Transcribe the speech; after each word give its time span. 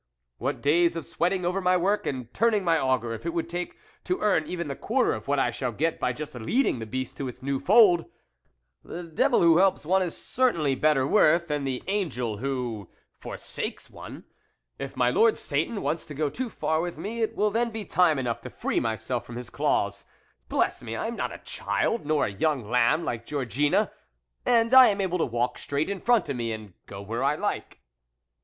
What 0.39 0.63
days 0.63 0.95
of 0.95 1.05
sweating 1.05 1.45
over 1.45 1.61
my 1.61 1.77
work, 1.77 2.07
and 2.07 2.33
turning 2.33 2.63
my 2.63 2.79
auger, 2.79 3.13
it 3.13 3.31
would 3.35 3.47
take, 3.47 3.77
to 4.05 4.19
earn 4.21 4.47
even 4.47 4.67
the 4.67 4.75
quarter 4.75 5.13
of 5.13 5.27
what 5.27 5.37
I 5.37 5.51
shall 5.51 5.71
get 5.71 5.99
by 5.99 6.11
just 6.11 6.33
leading 6.33 6.79
the 6.79 6.87
beast 6.87 7.17
to 7.17 7.27
its 7.27 7.43
new 7.43 7.59
fold! 7.59 8.05
The 8.83 9.03
devil 9.03 9.41
who 9.43 9.59
helps 9.59 9.85
one 9.85 10.01
is 10.01 10.17
cer 10.17 10.53
tainly 10.53 10.81
better 10.81 11.05
worth 11.05 11.49
than 11.49 11.65
the 11.65 11.83
angel 11.85 12.37
who 12.37 12.89
forsakes 13.19 13.91
one. 13.91 14.23
If 14.79 14.97
my 14.97 15.11
lord 15.11 15.37
Satan 15.37 15.83
wants 15.83 16.03
to 16.07 16.15
go 16.15 16.31
too 16.31 16.49
far 16.49 16.81
with 16.81 16.97
me, 16.97 17.21
it 17.21 17.35
will 17.35 17.51
then 17.51 17.69
be 17.69 17.85
time 17.85 18.17
enough 18.17 18.41
to 18.41 18.49
free 18.49 18.79
myself 18.79 19.23
from 19.23 19.35
his 19.35 19.51
claws: 19.51 20.05
bless 20.49 20.81
me! 20.81 20.95
I 20.95 21.05
am 21.09 21.15
not 21.15 21.31
a 21.31 21.37
child, 21.45 22.07
nor 22.07 22.25
a 22.25 22.31
young 22.33 22.67
lamb 22.67 23.05
like 23.05 23.27
Georgine, 23.27 23.87
and 24.47 24.73
I 24.73 24.87
am 24.87 24.99
able 24.99 25.19
to 25.19 25.25
walk 25.25 25.59
straight 25.59 25.91
in 25.91 26.01
front 26.01 26.27
of 26.27 26.35
me 26.37 26.51
and 26.53 26.73
go 26.87 27.03
where 27.03 27.23
I 27.23 27.35
like. 27.35 27.81